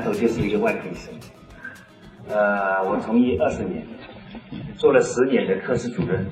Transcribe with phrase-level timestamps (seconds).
[0.00, 1.14] 科医生，大家看我这个行头就是一个外科医生。
[2.28, 3.86] 呃，我从医二十年，
[4.76, 6.26] 做了十年的科室主任，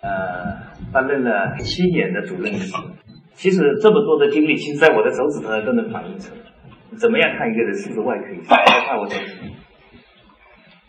[0.00, 0.10] 呃，
[0.92, 2.72] 担任了七年的主任医师。
[3.34, 6.40] 其实这么多的经历，其实在我的手指头都能反映出来。
[6.98, 8.56] 怎么样看一个人是不是外科医生？
[8.56, 9.32] 来看我手指，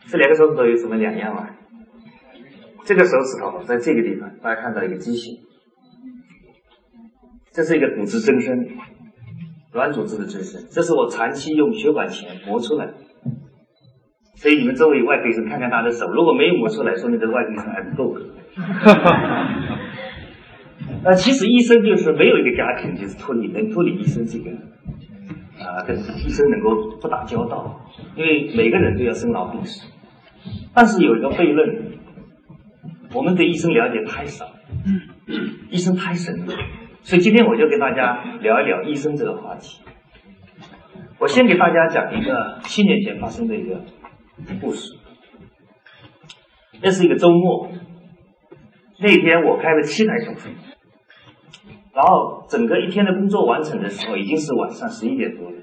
[0.08, 1.50] 这两个手指头有什么两样吗？
[2.84, 5.38] 这个手指头在这个地方，大家看到一个畸形，
[7.54, 8.68] 这是一个骨质增生，
[9.72, 12.94] 软组织的增生，这是我长期用血管钳磨出来的。
[14.36, 18.26] 所以你们周围外科医生看看他的手，如果没有磨出来，说明这个外科医生还不够格。
[21.04, 24.52] 那其实医生就是没有一个家庭就是脱离能脱离医生这个
[25.64, 27.80] 啊，跟医生能够不打交道，
[28.16, 29.88] 因为每个人都要生老病死。
[30.74, 31.94] 但是有一个悖论，
[33.14, 34.46] 我们对医生了解太少，
[35.70, 36.52] 医生太神秘，
[37.04, 39.82] 所以今天我就跟大家聊一聊医生这个话题。
[41.20, 43.82] 我先给大家讲一个七年前发生的一个
[44.60, 44.98] 故事。
[46.82, 47.70] 那是一个周末，
[49.00, 50.50] 那天我开了七台手术，
[51.94, 55.58] 然后整个一天的工作完成的时候，已经是晚上十一点多了。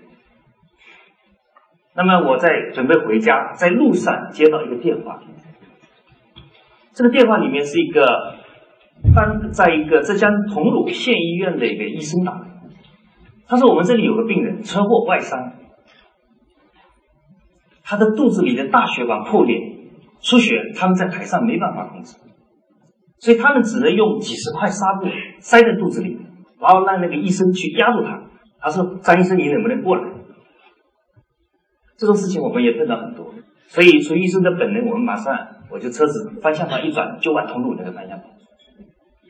[1.96, 5.20] 那么我在准备回家，在路上接到一个电话，
[6.92, 8.36] 这个电话里面是一个
[9.14, 12.46] 当在一个浙江桐庐县医院的一个医生打的，
[13.46, 15.52] 他说我们这里有个病人车祸外伤，
[17.84, 19.56] 他的肚子里的大血管破裂
[20.20, 22.16] 出血，他们在台上没办法控制，
[23.20, 25.06] 所以他们只能用几十块纱布
[25.40, 26.18] 塞在肚子里，
[26.60, 28.22] 然后让那个医生去压住他。
[28.60, 30.02] 他说：“张医生，你能不能过来？”
[31.96, 33.32] 这种事情我们也碰到很多，
[33.68, 35.32] 所以从医生的本能，我们马上
[35.70, 38.24] 我就车子方向盘一转，就往桐庐那个方向跑。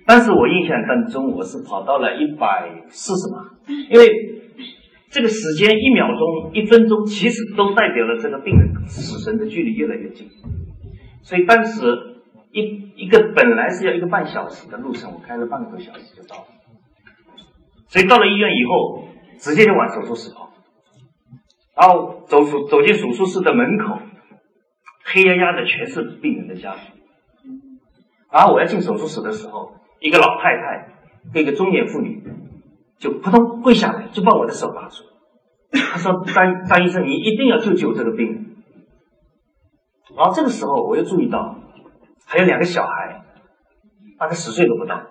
[0.08, 3.44] 当时我印象当中，我是跑到了一百四十码，
[3.90, 4.08] 因为
[5.10, 10.26] 这个时间一秒钟、一分钟，其实都代表了这个病人死神的距离越来越近。
[11.20, 11.84] 所以当时
[12.52, 16.46] 一一个本来是要一个半小时的路程，我开了半个多小时就到了。
[17.88, 19.08] 所以到了医院以后，
[19.38, 20.48] 直接就往手术室跑。
[21.76, 23.98] 然后走出走进手术室的门口，
[25.04, 26.94] 黑压压的全是病人的家属。
[28.32, 30.94] 然后我要进手术室的时候，一个老太太
[31.32, 32.22] 跟一个中年妇女
[32.98, 35.04] 就扑通跪下来，就把我的手拉住。
[35.70, 38.56] 她说：“张张医生，你一定要救救这个病。”
[40.16, 41.56] 然后这个时候我又注意到
[42.26, 43.22] 还有两个小孩，
[44.18, 45.02] 大概十岁都不到。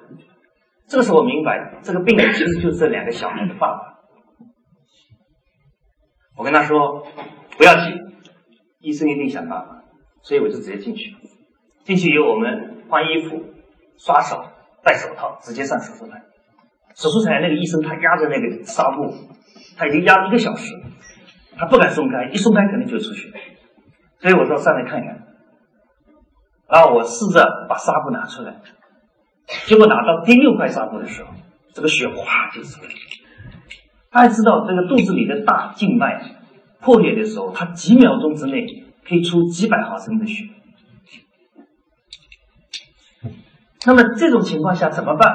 [0.88, 4.00] 这个时候我明白，这个病人其实就是这两个小孩的爸爸。
[6.36, 7.06] 我跟他说
[7.58, 7.94] 不要急，
[8.80, 9.84] 医生一定想办法，
[10.22, 11.16] 所以我就直接进去。
[11.84, 13.44] 进去以后，我们换衣服、
[13.98, 14.44] 刷手、
[14.88, 16.24] 戴手套，直接上手术台。
[16.96, 19.14] 手术台那个医生他压着那个纱布，
[19.76, 20.74] 他已经压了一个小时，
[21.58, 23.30] 他不敢松开，一松开肯定就出血。
[24.22, 25.28] 所以我说上来看看。
[26.70, 28.56] 然后我试着把纱布拿出来，
[29.66, 31.32] 结果拿到第六块纱布的时候，
[31.74, 32.96] 这个血哗就出来了。
[34.10, 36.38] 大家知道这个肚子里的大静脉
[36.80, 38.66] 破裂的时候，他几秒钟之内
[39.06, 40.46] 可以出几百毫升的血。
[43.88, 45.32] 那么这种情况下怎么办？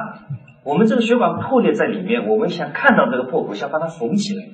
[0.62, 4.44] 我们这个血管破裂在里面，我们想看到这个破口，想把它缝起来。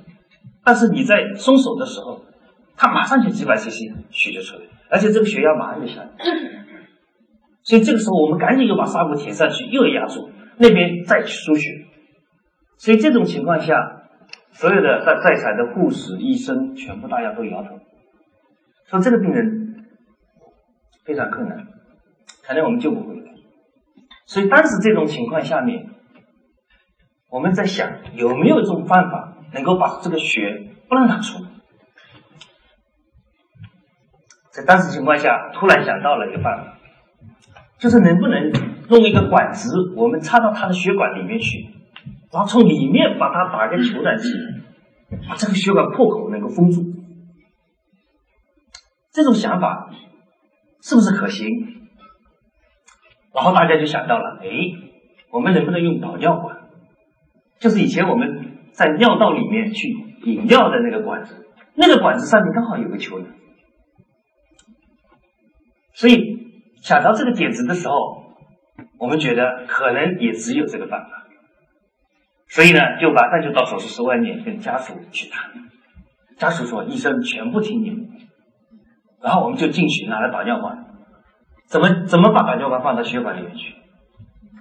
[0.64, 2.22] 但是你在松手的时候，
[2.76, 6.08] 它马上就几百 cc 血就出来，而且这个血压马上就下来。
[7.64, 11.68] 所以这个时候我们赶紧又把纱布贴上去，又压住那边再去输血。
[12.78, 13.96] 所以这种情况下。
[14.50, 17.78] 所有的在在场的护士、医生，全部大家都摇头，
[18.86, 19.84] 说这个病人
[21.04, 21.64] 非常困难，
[22.42, 23.17] 可能我们救不回。
[24.28, 25.88] 所以当时这种情况下面，
[27.30, 31.48] 我们在想有没有一种办法能够把这个血不让它出来。
[34.52, 36.78] 在当时情况下，突然想到了一个办法，
[37.78, 38.52] 就是能不能
[38.90, 41.66] 弄一个管子，我们插到他的血管里面去。
[42.30, 44.28] 然后从里面把它打个球状器，
[45.26, 46.84] 把这个血管破口能够封住。
[49.10, 49.88] 这种想法
[50.82, 51.46] 是不是可行？
[53.38, 54.48] 然后大家就想到了，哎，
[55.30, 56.56] 我们能不能用导尿管？
[57.60, 59.88] 就是以前我们在尿道里面去
[60.24, 61.46] 引尿的那个管子，
[61.76, 63.20] 那个管子上面刚好有个球。
[65.94, 66.36] 所以
[66.82, 67.94] 想到这个点子的时候，
[68.98, 71.10] 我们觉得可能也只有这个办法。
[72.48, 75.48] 所以呢，就马上就到手术室外面跟家属去谈。
[76.38, 78.08] 家属说：“医生全部听你们。”
[79.22, 80.86] 然后我们就进去拿了导尿管，
[81.68, 83.74] 怎么怎么把导尿管放到血管里面去？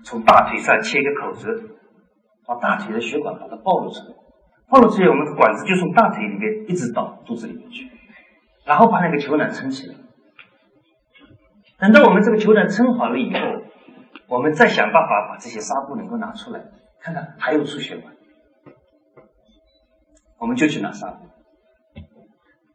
[0.04, 1.48] 从大腿上切一个口子，
[2.46, 4.16] 把大腿的血管把它暴露出来，
[4.70, 7.90] 暴露出来，我们的管子就从大腿里面一直到肚子里面去，
[8.66, 9.96] 然后把那个球囊撑起来。
[11.80, 13.40] 等到我们这个球囊撑好了以后，
[14.28, 16.62] 我们再想办法把这些纱布能够拿出来，
[17.02, 18.04] 看看还有出血吗？
[20.40, 21.26] 我们就去拿纱布，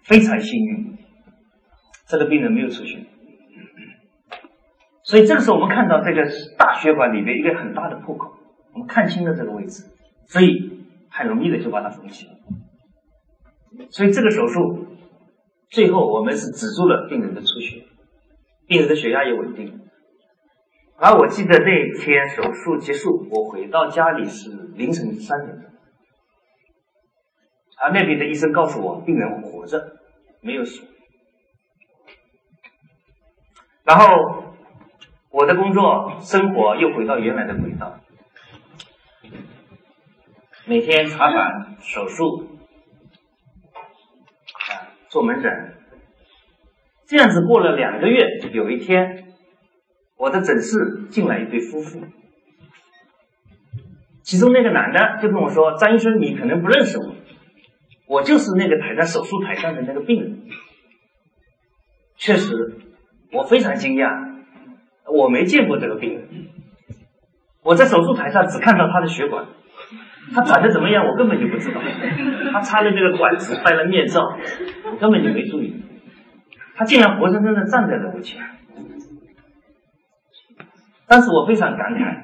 [0.04, 0.98] 非常幸运，
[2.06, 3.06] 这个病人没有出血。
[5.12, 6.22] 所以这个时候，我们看到这个
[6.56, 8.32] 大血管里面一个很大的破口，
[8.72, 9.84] 我们看清了这个位置，
[10.24, 12.32] 所以很容易的就把它缝起了。
[13.90, 14.86] 所以这个手术
[15.68, 17.84] 最后我们是止住了病人的出血，
[18.66, 19.82] 病人的血压也稳定。
[20.96, 25.70] 而我记得那天手术结束，我回到家里是凌晨三点钟，
[27.84, 29.78] 而那边的医生告诉我病人活着，
[30.40, 30.82] 没有死。
[33.84, 34.40] 然后。
[35.32, 37.98] 我的工作生活又回到原来的轨道，
[40.66, 42.58] 每天查房、手术，
[44.52, 45.74] 啊，做门诊，
[47.06, 48.26] 这样子过了两个月。
[48.52, 49.32] 有一天，
[50.18, 52.00] 我的诊室进来一对夫妇，
[54.22, 57.14] 其中那个男的就跟我说：“张医生，你可能不认识我，
[58.06, 60.42] 我就是那个躺在手术台上的那个病人。”
[62.18, 62.52] 确实，
[63.32, 64.31] 我非常惊讶。
[65.10, 66.28] 我没见过这个病人，
[67.62, 69.44] 我在手术台上只看到他的血管，
[70.32, 71.80] 他长得怎么样我根本就不知道。
[72.52, 74.20] 他插了这个管子，戴了面罩，
[74.90, 75.74] 我根本就没注意。
[76.74, 78.40] 他竟然活生生的站在了我前，
[81.06, 82.22] 当时我非常感慨，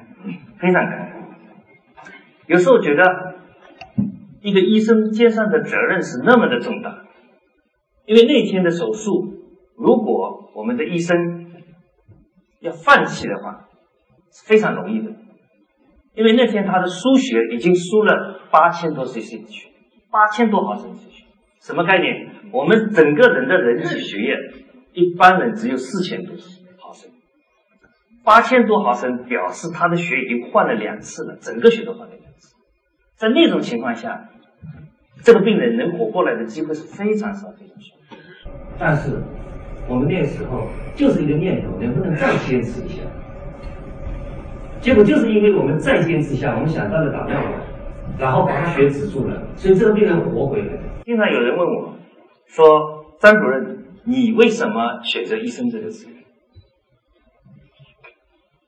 [0.59, 2.09] 非常感慨。
[2.47, 3.03] 有时候觉得，
[4.41, 7.03] 一个医生肩上的责任是那么的重大，
[8.05, 9.33] 因为那天的手术，
[9.77, 11.38] 如果我们的医生。
[12.61, 13.67] 要放弃的话
[14.31, 15.11] 是非常容易的，
[16.13, 19.69] 因为那天他的输血已经输了八千多 cc 的血，
[20.11, 21.23] 八千多毫升血，
[21.61, 22.29] 什么概念？
[22.51, 24.35] 我们整个人的人体血液，
[24.93, 26.35] 一般人只有四千多
[26.77, 27.09] 毫升，
[28.23, 32.55] 八千多毫升表示他的血已经换了两次了，整个血都换了两次。
[33.15, 34.29] 在那种情况下，
[35.23, 37.95] 这个病人能活过来的机会是非常少，非常少。
[38.77, 39.23] 但是。
[39.89, 43.01] 我们那个时候就是一个念头，能不能再坚持一下？
[44.79, 47.41] 结果就是因为我们再坚持一下，我们想到了打药，
[48.17, 50.81] 然后把他血止住了，所以这个病人活回来了。
[51.03, 51.95] 经常有人问我，
[52.45, 56.13] 说张主任，你为什么选择医生这个职业？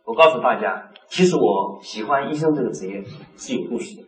[0.05, 3.03] 我告诉大家，其实我喜欢医生这个职业
[3.37, 4.03] 是有故事的。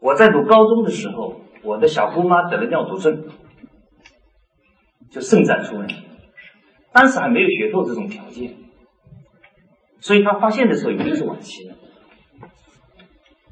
[0.00, 3.24] 我在读高中的时候，我的小姑妈得了尿毒症。
[5.14, 5.94] 就肾脏出问题，
[6.92, 8.56] 当时还没有学透这种条件，
[10.00, 11.76] 所以他发现的时候已经是晚期了。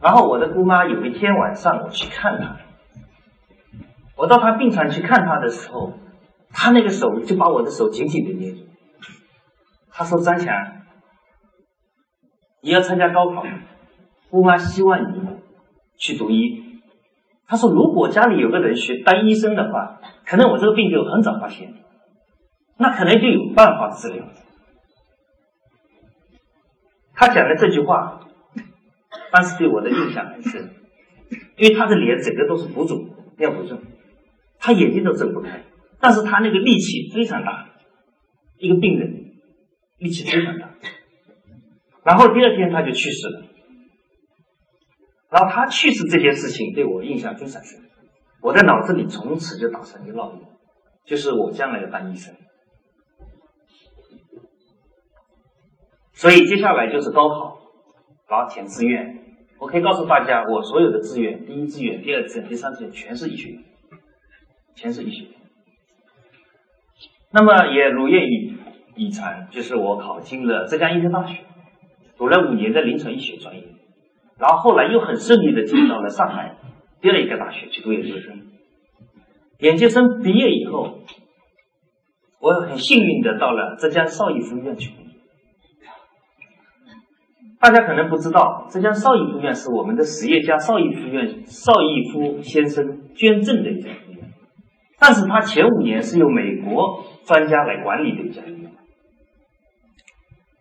[0.01, 2.57] 然后我的姑妈有一天晚上我去看她，
[4.17, 5.93] 我到她病床去看她的时候，
[6.51, 8.67] 她那个手就把我的手紧紧的捏住。
[9.89, 10.83] 她说：“张强，
[12.61, 13.45] 你要参加高考，
[14.31, 15.21] 姑妈希望你
[15.97, 16.61] 去读医。”
[17.53, 21.75] 他说：“如果家里有个人学当医生的话，可能我这个病就很早发现，
[22.79, 24.25] 那可能就有办法治疗。”
[27.13, 28.21] 他讲的这句话，
[29.31, 30.71] 当时对我的印象很深，
[31.59, 33.05] 因为他的脸整个都是浮肿，
[33.37, 33.79] 尿不症，
[34.59, 35.63] 他眼睛都睁不开，
[36.01, 37.69] 但是他那个力气非常大，
[38.57, 39.27] 一个病人
[39.99, 40.71] 力气非常大。
[42.03, 43.43] 然后第二天他就去世了。
[45.33, 47.81] 然后他去世这件事情对我印象非常深，
[48.43, 50.43] 我在脑子里从此就打上一个烙印，
[51.07, 52.35] 就是我将来要当医生。
[56.13, 57.59] 所以接下来就是高考，
[58.29, 59.21] 然后填志愿。
[59.59, 63.65] 我可以告诉大家，我所有的志愿，第一志愿、第二志愿、第三志愿全是医学院，
[64.75, 65.29] 全是医学。
[67.31, 68.59] 那么也如愿以
[68.97, 71.45] 以偿，就是我考进了浙江医科大学，
[72.19, 73.65] 读了五年的临床医学专业。
[74.43, 76.57] 然后后来又很顺利的进到了上海
[77.01, 78.43] 第二一个大学去读研究生。
[79.61, 80.99] 研究生毕业以后，
[82.41, 85.13] 我很幸运的到了浙江邵逸夫医院去工作。
[87.61, 94.33] 大家可能不知道，浙江邵逸夫医院是我们的实业家邵逸夫院邵逸夫先生捐赠的一家医院，
[94.99, 98.73] 但是他前五年是由美国专家来管理的一家医院。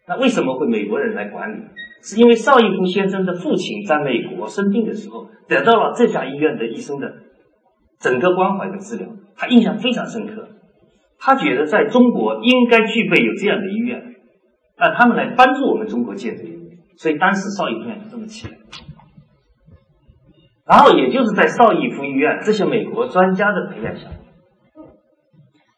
[0.07, 1.63] 那为什么会美国人来管理？
[2.01, 7.13] 是因为邵逸夫先生的父亲在美国生病的时候，得到了这家医院的医生的
[7.99, 10.49] 整个关怀的治疗，他印象非常深刻。
[11.19, 14.15] 他觉得在中国应该具备有这样的医院，
[14.75, 16.43] 让他们来帮助我们中国建设。
[16.97, 18.57] 所以当时邵逸夫院就这么起来。
[20.65, 24.07] 然后也就是在邵逸夫医院这些美国专家的培养下，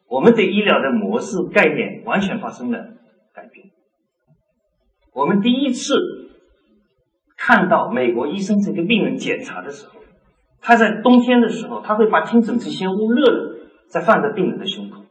[0.08, 2.78] 我们对医疗的模式概念完全发生了
[3.34, 3.73] 改变。
[5.14, 5.94] 我们第一次
[7.38, 10.00] 看到美国医生这个病人检查的时候，
[10.62, 15.04] 他在冬天的时候，他会把听诊器先捂热了，再放在病人的胸口。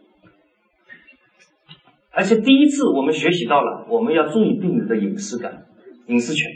[2.11, 5.67] 而且第一次我们学习到了，我们要注意病人的隐私感、
[6.07, 6.51] 隐私权。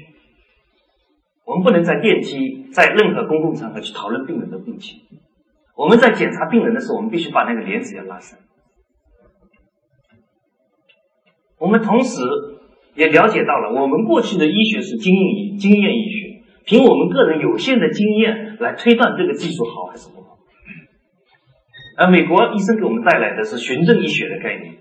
[1.44, 5.00] 我们不能在电梯、在任何公共场合去讨论病人的病情。
[5.76, 8.38] 我们在检查病人的时候，我们必须把那个帘子要拉上。
[11.58, 12.20] 我们同时
[12.96, 20.38] 也了解到了，我们过去的医学是经验、经验医学，凭我们个人有限的经验来推断这个技术好还是不好。
[21.98, 24.74] 而美国医生给我们带来的是循证医学的概念。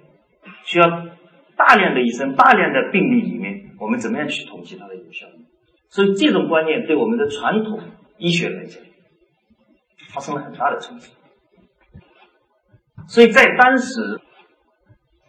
[0.65, 0.88] 需要
[1.55, 5.45] 大量的医生、大量的病例里面，我们怎么样去统计它的有效率？
[5.89, 7.79] 所以这种观念对我们的传统
[8.17, 8.81] 医学来讲，
[10.10, 11.12] 发生了很大的冲击。
[13.07, 14.19] 所以在当时，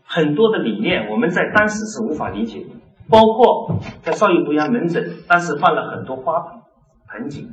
[0.02, 2.70] 很多的理念我们在当时是无法理解的，
[3.08, 6.60] 包括在少医不一样门诊，当时放了很多花盆、
[7.08, 7.48] 盆景，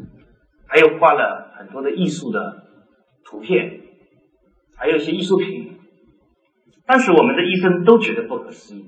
[0.67, 2.63] 还有画了很多的艺术的
[3.24, 3.81] 图片，
[4.75, 5.77] 还有一些艺术品。
[6.86, 8.83] 当时我们的医生都觉得不可思议，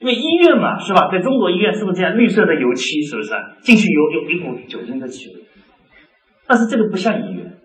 [0.00, 1.08] 因为医院嘛，是吧？
[1.10, 2.16] 在中国医院是不是这样？
[2.16, 3.32] 绿色的油漆是不是？
[3.60, 5.42] 进去有有一股酒精的气味，
[6.46, 7.58] 但是这个不像医院。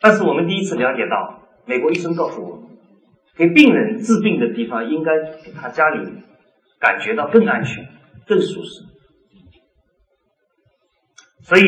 [0.00, 2.65] 但是我们第一次了解到，美国医生告诉我，
[3.36, 5.12] 给病人治病的地方应该
[5.44, 6.10] 给他家里
[6.80, 7.86] 感觉到更安全、
[8.26, 8.84] 更舒适。
[11.42, 11.62] 所以，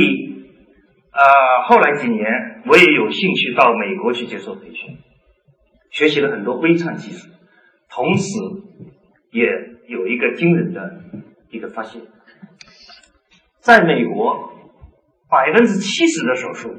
[1.13, 4.99] 呃，后来几年我也有兴趣到美国去接受培训。
[5.91, 7.29] 学习了很多微创技术，
[7.89, 8.29] 同时
[9.33, 9.47] 也
[9.89, 11.01] 有一个惊人的
[11.51, 12.03] 一个发现，
[13.61, 14.53] 在美国，
[15.31, 16.77] 百分之七十的手术，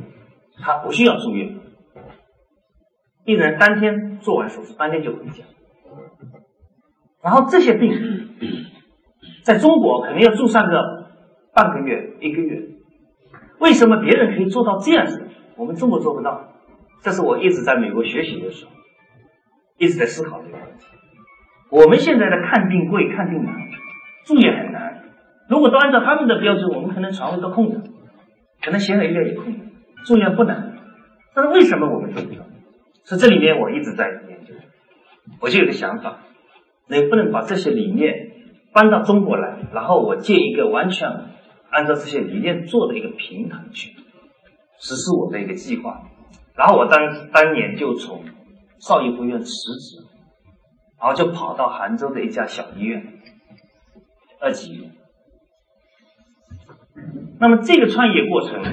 [0.61, 1.57] 他不需要住院，
[3.29, 5.43] 病人当天做完手术，当天就回家。
[7.23, 7.93] 然后这些病，
[9.43, 11.11] 在中国可能要住上个
[11.53, 12.59] 半个月、一个月。
[13.59, 16.55] 为什么别人可以做到这样子，我们中国做不到？
[17.03, 18.71] 这是我一直在美国学习的时候。
[19.77, 20.87] 一直在思考这个问题。
[21.69, 23.53] 我们现在的看病贵、看病难，
[24.25, 25.03] 住院很难。
[25.47, 27.79] 如果都按照他们的标准，我们可能床位都空着，
[28.63, 29.59] 可能显微镜也空着，
[30.03, 30.73] 住院不难。
[31.35, 32.48] 但是为什么我们做不到？
[33.05, 34.53] 是这里面我一直在研究。
[35.39, 36.19] 我就有个想法，
[36.87, 38.31] 能不能把这些理念
[38.73, 41.09] 搬到中国来，然后我建一个完全
[41.69, 43.91] 按照这些理念做的一个平台去
[44.79, 46.03] 实施我的一个计划。
[46.55, 48.23] 然后我当当年就从。
[48.81, 49.97] 邵逸夫院辞职，
[50.97, 53.11] 然后就跑到杭州的一家小医院，
[54.39, 54.89] 二级医院。
[57.41, 58.63] 那么这个创业过程，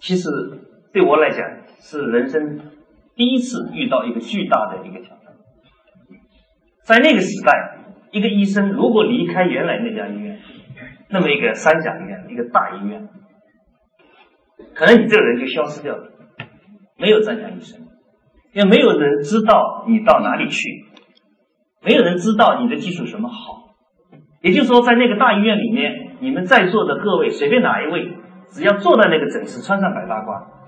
[0.00, 0.28] 其实
[0.92, 2.69] 对我来讲是人生
[3.20, 5.26] 第一次遇到一个巨大的一个挑战。
[6.86, 7.52] 在那个时代，
[8.12, 10.38] 一个医生如果离开原来那家医院，
[11.10, 13.06] 那么一个三甲医院，一个大医院，
[14.74, 16.10] 可能你这个人就消失掉了，
[16.96, 17.80] 没有专家医生。
[18.54, 20.86] 因为没有人知道你到哪里去，
[21.84, 23.76] 没有人知道你的技术什么好。
[24.40, 28.16] 也就是说，在那个大医院里面，你们在座的各位，随便哪一位，
[28.48, 30.59] 只要坐在那个诊室，穿上白大褂，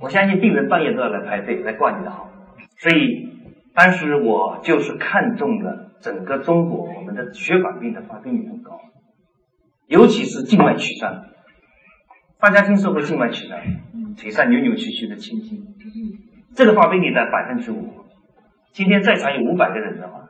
[0.00, 2.30] 我相信病人半夜都要来排队来挂你的号。
[2.78, 3.30] 所以，
[3.74, 8.80] 当时我就是看中了整个中国我们的血管病的发病率很高，
[9.86, 11.24] 尤其是静脉曲张。
[12.38, 13.58] 大家听说过静脉曲张？
[14.16, 15.64] 腿上扭扭曲曲的青筋。
[16.54, 17.92] 这个发病率在百分之五。
[18.72, 20.28] 今天在场有五百个人的话，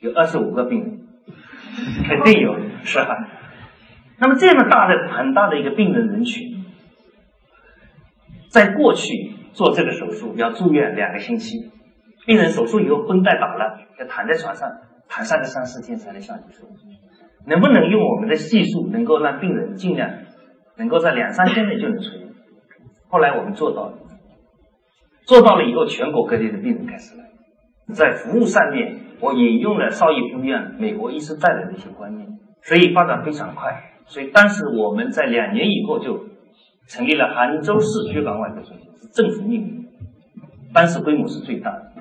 [0.00, 0.98] 有二十五个病人，
[2.06, 3.28] 肯定有，是吧？
[4.18, 6.59] 那么这么大的很大的一个病人人群，
[8.50, 11.70] 在过去做这个手术要住院两个星期，
[12.26, 14.68] 病人手术以后绷带打了，要躺在床上
[15.08, 16.86] 躺上个三四天才能下去手术。
[17.46, 20.10] 能不能用我们的技术，能够让病人尽量
[20.76, 22.28] 能够在两三天内就能出院？
[23.08, 23.94] 后来我们做到了。
[25.26, 27.24] 做到了以后，全国各地的病人开始来，
[27.94, 32.26] 在服务上面，我引用了邵逸夫医院美国医师带来的一些观念，
[32.62, 33.92] 所以发展非常快。
[34.06, 36.26] 所以当时我们在两年以后就
[36.90, 39.86] 成立了杭州市血管外科中心，是政府命名，
[40.74, 41.92] 当时规模是最大的。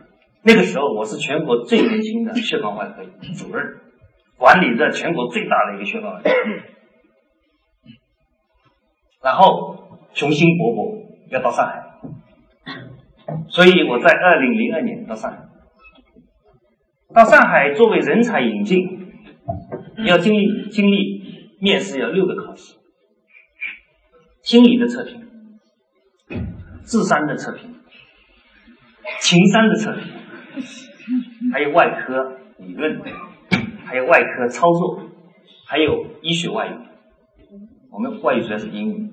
[0.41, 3.03] 那个时候我是全国最年轻的血管外科
[3.37, 3.77] 主任，
[4.35, 6.29] 管理着全国最大的一个血管外科，
[9.21, 11.83] 然后雄心勃勃要到上海。
[13.49, 15.37] 所以我在二零零二年到上海，
[17.13, 19.11] 到上海作为人才引进，
[20.07, 21.21] 要经历经历
[21.59, 22.78] 面试要六个考试，
[24.49, 25.21] 心理的测评，
[26.83, 27.75] 智商的测评，
[29.19, 30.11] 情商的测评，
[31.53, 32.99] 还有外科理论，
[33.85, 35.07] 还有外科操作，
[35.67, 36.71] 还有医学外语。
[37.91, 39.11] 我们外语主要是英语。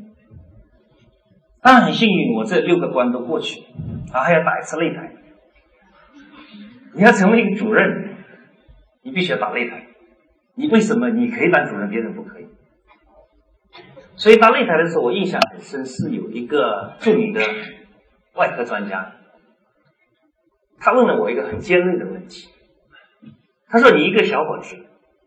[1.61, 3.67] 当然很幸运，我这六个关都过去了，
[4.15, 5.13] 然后还要打一次擂台。
[6.95, 8.17] 你要成为一个主任，
[9.03, 9.87] 你必须要打擂台。
[10.55, 12.46] 你为什么你可以当主任，别人不可以？
[14.17, 17.41] 所以到擂台的时候，我印象很深，是有一个著名的
[18.35, 19.13] 外科专家，
[20.81, 22.49] 他问了我一个很尖锐的问题。
[23.69, 24.77] 他说：“你一个小伙子，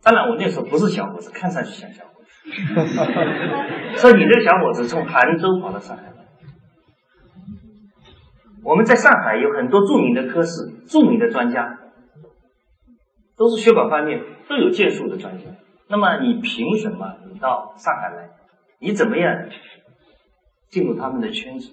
[0.02, 2.30] 当然我那时候不是小伙子，看上去像小伙子。
[4.00, 6.26] 说你这个小伙子从杭州跑到上海来，
[8.64, 11.78] 我们在上海有很多著名的科室、著名的专家，
[13.36, 15.44] 都是血管方面都有建树的专家。
[15.88, 18.30] 那么你凭什么你到上海来？”
[18.80, 19.50] 你怎么样
[20.70, 21.70] 进入他们的圈子？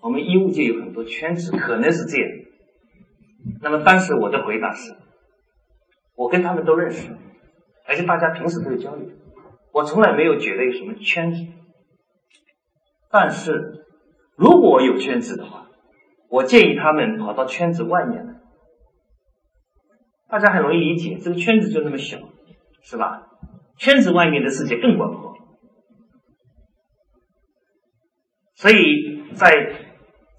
[0.00, 2.30] 我们医务界有很多圈子，可能是这样。
[3.60, 4.94] 那么当时我的回答是：
[6.16, 7.14] 我跟他们都认识，
[7.86, 9.10] 而且大家平时都有交流，
[9.72, 11.46] 我从来没有觉得有什么圈子。
[13.10, 13.84] 但是
[14.34, 15.68] 如果有圈子的话，
[16.30, 18.34] 我建议他们跑到圈子外面来。
[20.30, 22.18] 大家很容易理解，这个圈子就那么小，
[22.82, 23.26] 是吧？
[23.76, 25.27] 圈子外面的世界更广阔。
[28.60, 29.48] 所以在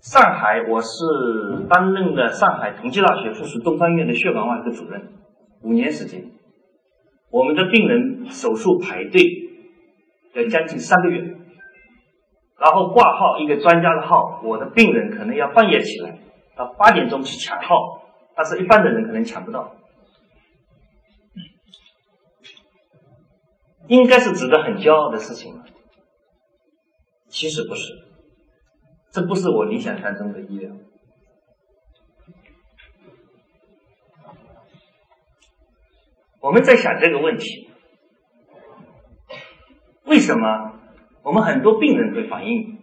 [0.01, 0.89] 上海，我是
[1.69, 5.07] 担任了上海同济大学附属东方医院的血管外科主任，
[5.61, 6.29] 五年时间。
[7.31, 9.21] 我们的病人手术排队
[10.33, 11.21] 要将近三个月，
[12.59, 16.19] 然后挂号一个专家的号，我的病人可能要半夜起来
[16.57, 18.03] 到八点钟去抢号，
[18.35, 19.77] 但是一般的人可能抢不到。
[23.87, 25.57] 应该是值得很骄傲的事情，
[27.29, 28.08] 其实不是。
[29.11, 30.71] 这不是我理想当中的医疗。
[36.41, 37.69] 我们在想这个问题：
[40.05, 40.79] 为什么
[41.23, 42.77] 我们很多病人会反映，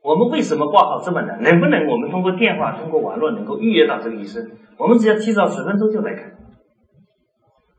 [0.00, 1.42] 我们为什么挂号这么难？
[1.42, 4.48] 能不能我们通过电话、通过网络能够预约到这个医生？
[4.78, 6.36] 我们只要提早十分钟就来看。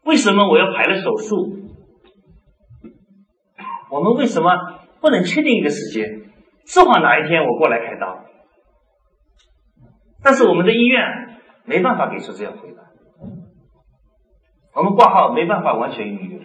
[0.03, 1.59] 为什么我要排了手术？
[3.89, 4.51] 我们为什么
[4.99, 6.23] 不能确定一个时间？
[6.65, 8.25] 正好哪一天我过来开刀，
[10.23, 12.83] 但是我们的医院没办法给出这样回答。
[14.73, 16.39] 我们挂号没办法完全预约。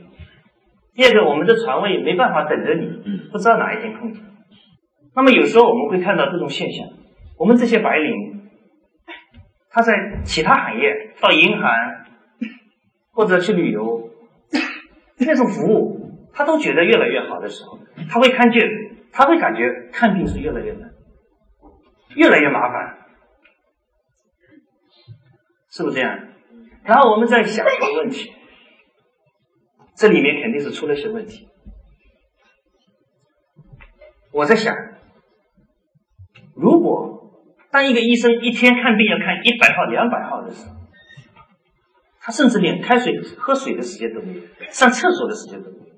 [0.95, 4.13] 第二个，我们的床位没办法等着你，不知道哪一天空。
[5.17, 6.87] 那么有时候我们会看到这种现象：
[7.39, 8.51] 我们这些白领，
[9.71, 11.71] 他在其他行业到银行
[13.13, 14.11] 或者去旅游，
[15.19, 17.79] 那种服务他都觉得越来越好的时候，
[18.11, 18.61] 他会看见。
[19.13, 20.91] 他会感觉看病是越来越难，
[22.17, 22.99] 越来越麻烦，
[25.71, 26.19] 是不是这样？
[26.85, 28.33] 然后我们在想一个问题，
[29.95, 31.49] 这里面肯定是出了些问题。
[34.33, 34.75] 我在想，
[36.55, 40.77] 如果当一个医生一天看病要看一百号、两百号的时候，
[42.21, 45.90] 他甚至连开水、喝水的时间都没有，上厕所的时间都没有。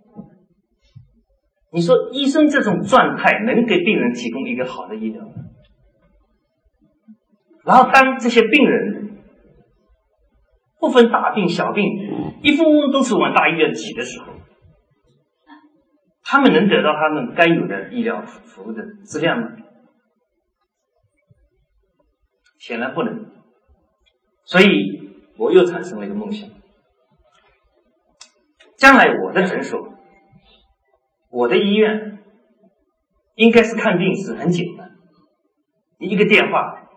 [1.72, 5.32] 你说医生这种状态能给病人提供一个好的医疗吗？
[7.64, 9.22] 然后当这些病人
[10.78, 11.84] 不分大病小病，
[12.42, 14.26] 一蜂蜂都是往大医院挤的时候，
[16.22, 19.48] 他们能得到他们该有的医疗服务的质量吗？
[22.58, 23.30] 显然不能。
[24.44, 26.50] 所以我又产生了一个梦想：
[28.76, 29.91] 将来我的诊所。
[31.32, 32.18] 我的医院
[33.36, 34.90] 应该是看病是很简单，
[35.98, 36.90] 一个电话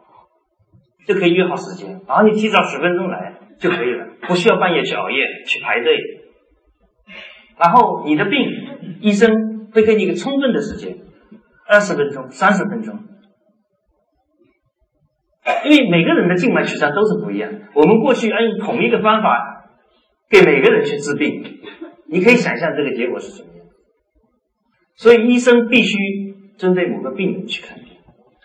[1.08, 5.98] 就可以约好时间，然后你提早十分钟来就可以了，不需要半夜去熬夜去排队。
[7.58, 8.42] 然后你的病，
[9.00, 10.98] 医生会给你一个充分的时间，
[11.70, 13.00] 二十分钟、三十分钟，
[15.64, 17.50] 因为每个人的静脉曲张都是不一样。
[17.74, 19.64] 我们过去按同一个方法
[20.30, 21.42] 给每个人去治病，
[22.08, 23.50] 你可以想象这个结果是什么。
[24.98, 25.98] 所以医生必须
[26.58, 27.88] 针对某个病人去看病，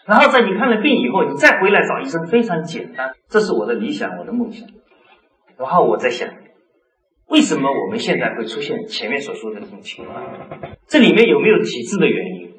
[0.06, 3.12] 然后在你看了病以后，你再回来找医生非常简单。
[3.28, 4.68] 这是我的理想，我的梦想。
[5.56, 6.28] 然后我在想，
[7.28, 10.24] 为什么我们现在会出现前面所说的这种情况？
[10.88, 12.50] 这里面有没有体制的原因？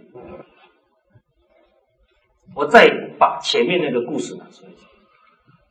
[2.55, 4.87] 我再把前面那个故事拿出来讲。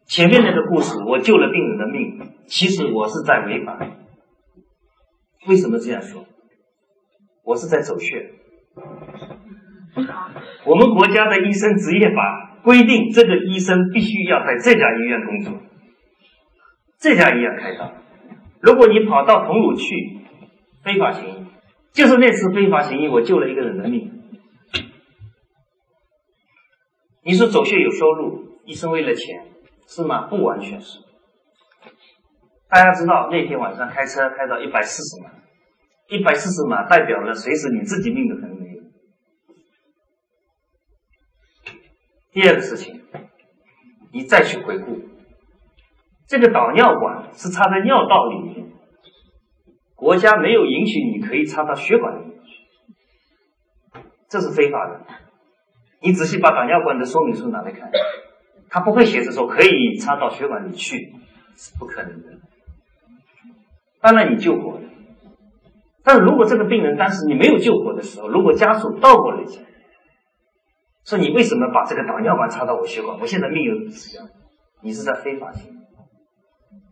[0.06, 3.78] 前面那个故事，我救了病人的命，其实我是在违法。
[5.46, 6.26] 为什么这样说？
[7.44, 8.32] 我是在走穴。
[10.64, 15.60] 我们国家的医生执业法规定，这个医生必须要在这家医院工作，
[16.98, 17.92] 这家医院开刀。
[18.60, 20.18] 如果你跑到桐庐去
[20.84, 21.46] 非法行医，
[21.92, 24.12] 就是那次非法行医，我救了一个人的命。
[27.24, 29.44] 你说走穴有收入，医生为了钱
[29.88, 30.26] 是吗？
[30.28, 31.00] 不完全是。
[32.68, 35.30] 大家知道那天晚上开车开到一百四十码，
[36.10, 38.82] 一百四十码代表了随时你自己命都可能没有。
[42.32, 43.00] 第二个事情，
[44.12, 44.98] 你再去回顾，
[46.26, 48.72] 这个导尿管是插在尿道里面，
[49.94, 52.64] 国家没有允许你可以插到血管里面去，
[54.28, 55.06] 这是非法的。
[56.02, 57.88] 你仔细把导尿管的说明书拿来看，
[58.68, 61.12] 它不会写着说可以插到血管里去，
[61.56, 62.40] 是不可能的。
[64.00, 64.89] 当然你救活了，
[66.02, 69.62] 但是如果这个病人当时你没有救活的时候，如果家属倒过来讲，
[71.04, 74.26] 说你为什么把这个导尿管插到我血管，我现在命又死掉，
[74.82, 75.76] 你是在非法行为，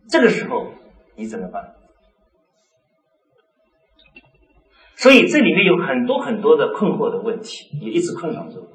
[0.09, 0.73] 这个时候
[1.15, 1.73] 你怎么办？
[4.95, 8.67] 所以这里面有很多很多的困惑的问题，也一直困扰着我。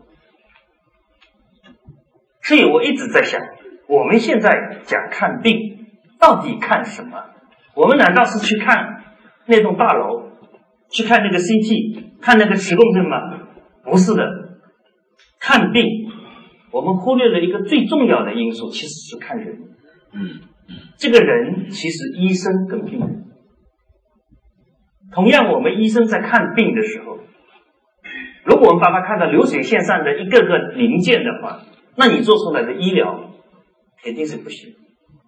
[2.40, 3.40] 所以我一直在想，
[3.88, 5.87] 我们现在讲看病，
[6.18, 7.23] 到底看什么？
[7.75, 9.05] 我们难道是去看
[9.47, 10.23] 那栋大楼，
[10.94, 13.18] 去看那个 CT，看那个磁共振吗？
[13.83, 14.24] 不是的，
[15.40, 15.85] 看病，
[16.70, 19.59] 我们忽略了一个最重要的因素，其实是看人。
[20.12, 20.40] 嗯，
[20.96, 23.24] 这个人其实医生跟病人，
[25.12, 27.18] 同样，我们医生在看病的时候，
[28.44, 31.61] 如果我们把它看到流水线上的一个个零件的话。
[31.96, 33.30] 那你做出来的医疗
[34.02, 34.74] 肯定是不行，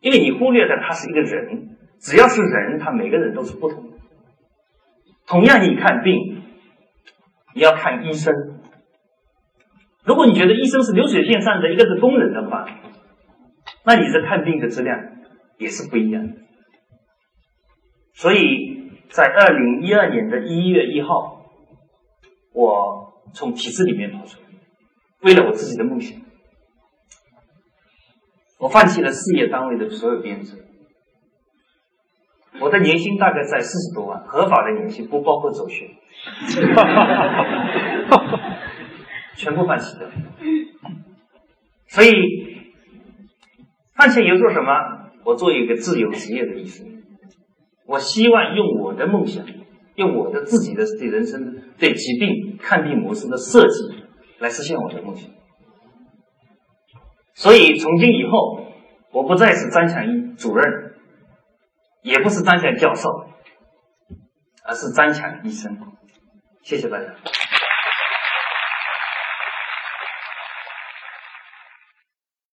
[0.01, 3.86] 因为你忽略了他是一个人，只要是人，他每个人都是不同的。
[5.27, 6.43] 同样，你看病，
[7.55, 8.33] 你要看医生。
[10.05, 12.65] 如果你觉得医生是流水线上的一个的工人的话，
[13.85, 14.99] 那你这看病的质量
[15.59, 16.35] 也是不一样的。
[18.15, 21.43] 所以在二零一二年的一月一号，
[22.55, 24.47] 我从体制里面跑出来，
[25.23, 26.21] 为了我自己的梦想。
[28.59, 30.65] 我放弃了事业单位的所有编制，
[32.67, 35.87] 我的年薪大概在四十多万，合法的年薪不包括走穴，
[39.37, 40.11] 全部放弃的。
[41.87, 42.11] 所以
[43.95, 44.73] 放弃以后做什么？
[45.23, 46.85] 我做一个自由职业的医生，
[47.87, 49.47] 我希望用我的梦想，
[49.95, 53.95] 用我的自己的对人生、对疾病看病模式的设计，
[54.41, 55.31] 来实现我的梦想。
[57.35, 58.59] 所以从今以后，
[59.13, 60.86] 我不再是张强医主任，
[62.07, 63.09] 也不是张强教授，
[64.63, 65.77] 而是张强医生。
[66.63, 67.17] 谢谢大家。